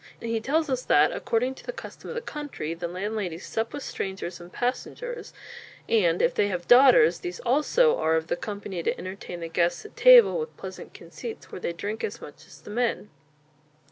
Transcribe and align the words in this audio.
He 0.19 0.41
tells 0.41 0.67
us 0.67 0.81
that 0.85 1.11
according 1.11 1.53
to 1.53 1.63
the 1.63 1.71
custom 1.71 2.09
of 2.09 2.15
the 2.15 2.23
country 2.23 2.73
the 2.73 2.87
landladies 2.87 3.45
sup 3.45 3.71
with 3.71 3.83
strangers 3.83 4.41
and 4.41 4.51
passengers, 4.51 5.31
and 5.87 6.23
if 6.23 6.33
they 6.33 6.47
have 6.47 6.67
daughters, 6.67 7.19
these 7.19 7.39
also 7.41 7.99
are 7.99 8.15
of 8.15 8.25
the 8.25 8.35
company 8.35 8.81
to 8.81 8.97
entertain 8.97 9.41
the 9.41 9.47
guests 9.47 9.85
at 9.85 9.95
table 9.95 10.39
with 10.39 10.57
pleasant 10.57 10.95
conceits 10.95 11.51
where 11.51 11.61
they 11.61 11.71
drink 11.73 12.03
as 12.03 12.19
much 12.19 12.47
as 12.47 12.61
the 12.61 12.71
men. 12.71 13.11